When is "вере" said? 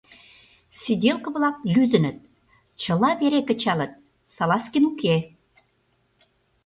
3.19-3.41